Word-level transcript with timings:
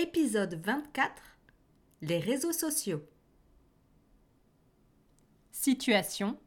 Épisode 0.00 0.64
24 0.64 1.10
Les 2.02 2.20
réseaux 2.20 2.52
sociaux. 2.52 3.02
Situation 5.50 6.38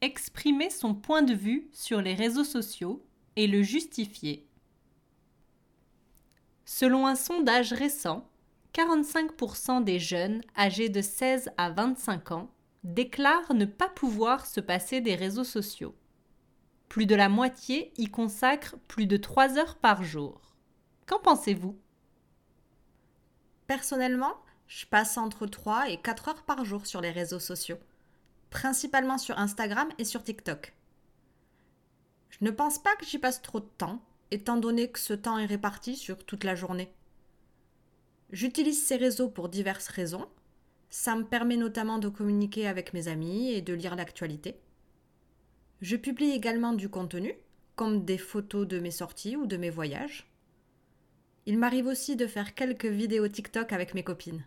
Exprimer 0.00 0.70
son 0.70 0.94
point 0.94 1.20
de 1.20 1.34
vue 1.34 1.68
sur 1.74 2.00
les 2.00 2.14
réseaux 2.14 2.44
sociaux 2.44 3.04
et 3.36 3.46
le 3.46 3.62
justifier. 3.62 4.48
Selon 6.64 7.06
un 7.06 7.14
sondage 7.14 7.74
récent, 7.74 8.26
45% 8.72 9.84
des 9.84 9.98
jeunes 9.98 10.40
âgés 10.56 10.88
de 10.88 11.02
16 11.02 11.50
à 11.58 11.68
25 11.68 12.32
ans 12.32 12.50
déclarent 12.84 13.52
ne 13.52 13.66
pas 13.66 13.90
pouvoir 13.90 14.46
se 14.46 14.60
passer 14.60 15.02
des 15.02 15.14
réseaux 15.14 15.44
sociaux. 15.44 15.94
Plus 16.88 17.04
de 17.04 17.14
la 17.14 17.28
moitié 17.28 17.92
y 17.98 18.06
consacre 18.06 18.76
plus 18.88 19.06
de 19.06 19.18
3 19.18 19.58
heures 19.58 19.76
par 19.76 20.02
jour. 20.04 20.56
Qu'en 21.04 21.18
pensez-vous? 21.18 21.78
Personnellement, 23.68 24.34
je 24.66 24.86
passe 24.86 25.18
entre 25.18 25.46
3 25.46 25.90
et 25.90 25.98
4 25.98 26.28
heures 26.28 26.42
par 26.42 26.64
jour 26.64 26.86
sur 26.86 27.02
les 27.02 27.10
réseaux 27.10 27.38
sociaux, 27.38 27.76
principalement 28.48 29.18
sur 29.18 29.38
Instagram 29.38 29.88
et 29.98 30.04
sur 30.04 30.24
TikTok. 30.24 30.74
Je 32.30 32.38
ne 32.40 32.50
pense 32.50 32.78
pas 32.82 32.96
que 32.96 33.04
j'y 33.04 33.18
passe 33.18 33.42
trop 33.42 33.60
de 33.60 33.68
temps, 33.76 34.02
étant 34.30 34.56
donné 34.56 34.90
que 34.90 34.98
ce 34.98 35.12
temps 35.12 35.38
est 35.38 35.44
réparti 35.44 35.96
sur 35.96 36.24
toute 36.24 36.44
la 36.44 36.54
journée. 36.54 36.90
J'utilise 38.30 38.82
ces 38.82 38.96
réseaux 38.96 39.28
pour 39.28 39.50
diverses 39.50 39.88
raisons. 39.88 40.28
Ça 40.88 41.14
me 41.14 41.24
permet 41.24 41.58
notamment 41.58 41.98
de 41.98 42.08
communiquer 42.08 42.66
avec 42.66 42.94
mes 42.94 43.08
amis 43.08 43.50
et 43.50 43.60
de 43.60 43.74
lire 43.74 43.96
l'actualité. 43.96 44.58
Je 45.82 45.96
publie 45.96 46.30
également 46.30 46.72
du 46.72 46.88
contenu, 46.88 47.34
comme 47.76 48.06
des 48.06 48.18
photos 48.18 48.66
de 48.66 48.78
mes 48.78 48.90
sorties 48.90 49.36
ou 49.36 49.46
de 49.46 49.58
mes 49.58 49.70
voyages. 49.70 50.26
Il 51.46 51.58
m'arrive 51.58 51.86
aussi 51.86 52.16
de 52.16 52.26
faire 52.26 52.54
quelques 52.54 52.86
vidéos 52.86 53.28
TikTok 53.28 53.72
avec 53.72 53.94
mes 53.94 54.02
copines. 54.02 54.44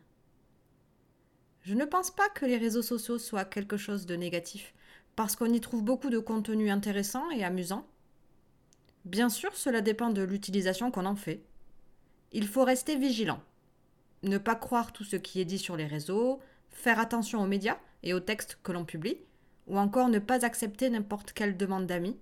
Je 1.64 1.76
ne 1.76 1.86
pense 1.86 2.12
pas 2.12 2.30
que 2.30 2.46
les 2.46 2.58
réseaux 2.58 2.82
sociaux 2.82 3.20
soient 3.20 3.46
quelque 3.46 3.78
chose 3.78 4.06
de 4.06 4.16
négatif, 4.16 4.74
parce 5.16 5.36
qu'on 5.36 5.54
y 5.54 5.62
trouve 5.62 5.84
beaucoup 5.84 6.10
de 6.10 6.20
contenu 6.20 6.72
intéressant 6.72 7.30
et 7.32 7.44
amusant. 7.44 7.88
Bien 9.06 9.30
sûr, 9.30 9.56
cela 9.56 9.82
dépend 9.82 10.10
de 10.10 10.22
l'utilisation 10.22 10.92
qu'on 10.92 11.06
en 11.06 11.16
fait. 11.16 11.44
Il 12.32 12.48
faut 12.48 12.64
rester 12.64 12.96
vigilant. 12.96 13.42
Ne 14.24 14.38
pas 14.38 14.56
croire 14.56 14.94
tout 14.94 15.04
ce 15.04 15.16
qui 15.16 15.42
est 15.42 15.46
dit 15.46 15.58
sur 15.58 15.76
les 15.76 15.88
réseaux, 15.88 16.40
faire 16.70 17.00
attention 17.00 17.42
aux 17.42 17.48
médias 17.48 17.80
et 18.04 18.14
aux 18.14 18.20
textes 18.20 18.60
que 18.64 18.72
l'on 18.72 18.86
publie, 18.86 19.18
ou 19.68 19.78
encore 19.78 20.10
ne 20.10 20.20
pas 20.20 20.46
accepter 20.46 20.90
n'importe 20.90 21.34
quelle 21.34 21.58
demande 21.58 21.88
d'amis. 21.88 22.18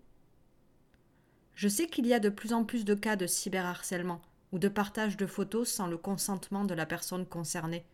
Je 1.54 1.68
sais 1.68 1.88
qu'il 1.88 2.08
y 2.08 2.14
a 2.14 2.20
de 2.20 2.30
plus 2.30 2.54
en 2.54 2.64
plus 2.64 2.86
de 2.86 2.94
cas 2.94 3.16
de 3.16 3.28
cyberharcèlement 3.28 4.22
ou 4.52 4.60
de 4.60 4.68
partage 4.68 5.18
de 5.18 5.26
photos 5.26 5.70
sans 5.70 5.88
le 5.88 5.98
consentement 5.98 6.66
de 6.66 6.74
la 6.74 6.86
personne 6.86 7.26
concernée. 7.26 7.86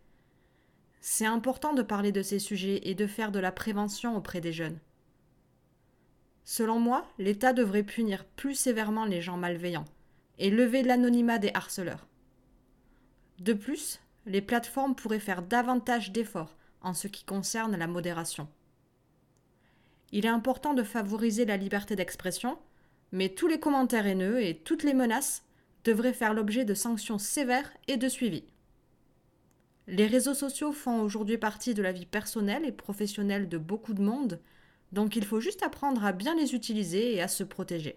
C'est 1.00 1.26
important 1.26 1.72
de 1.72 1.82
parler 1.82 2.12
de 2.12 2.22
ces 2.22 2.38
sujets 2.38 2.80
et 2.88 2.94
de 2.94 3.06
faire 3.06 3.30
de 3.30 3.38
la 3.38 3.52
prévention 3.52 4.16
auprès 4.16 4.40
des 4.40 4.52
jeunes. 4.52 4.78
Selon 6.44 6.78
moi, 6.78 7.06
l'État 7.18 7.52
devrait 7.52 7.82
punir 7.82 8.24
plus 8.24 8.54
sévèrement 8.54 9.04
les 9.04 9.20
gens 9.20 9.36
malveillants 9.36 9.84
et 10.38 10.50
lever 10.50 10.82
l'anonymat 10.82 11.38
des 11.38 11.50
harceleurs. 11.54 12.06
De 13.38 13.52
plus, 13.52 14.00
les 14.26 14.42
plateformes 14.42 14.94
pourraient 14.94 15.20
faire 15.20 15.42
davantage 15.42 16.12
d'efforts 16.12 16.56
en 16.82 16.94
ce 16.94 17.08
qui 17.08 17.24
concerne 17.24 17.76
la 17.76 17.86
modération. 17.86 18.48
Il 20.12 20.24
est 20.24 20.30
important 20.30 20.74
de 20.74 20.82
favoriser 20.82 21.44
la 21.44 21.56
liberté 21.56 21.96
d'expression, 21.96 22.58
mais 23.12 23.28
tous 23.28 23.48
les 23.48 23.60
commentaires 23.60 24.06
haineux 24.06 24.42
et 24.42 24.56
toutes 24.56 24.82
les 24.82 24.94
menaces 24.94 25.44
devraient 25.86 26.12
faire 26.12 26.34
l'objet 26.34 26.64
de 26.64 26.74
sanctions 26.74 27.18
sévères 27.18 27.72
et 27.86 27.96
de 27.96 28.08
suivi. 28.08 28.44
Les 29.86 30.06
réseaux 30.06 30.34
sociaux 30.34 30.72
font 30.72 31.00
aujourd'hui 31.00 31.38
partie 31.38 31.74
de 31.74 31.82
la 31.82 31.92
vie 31.92 32.06
personnelle 32.06 32.64
et 32.64 32.72
professionnelle 32.72 33.48
de 33.48 33.56
beaucoup 33.56 33.94
de 33.94 34.02
monde, 34.02 34.40
donc 34.90 35.14
il 35.14 35.24
faut 35.24 35.40
juste 35.40 35.62
apprendre 35.62 36.04
à 36.04 36.12
bien 36.12 36.34
les 36.34 36.54
utiliser 36.54 37.14
et 37.14 37.22
à 37.22 37.28
se 37.28 37.44
protéger. 37.44 37.96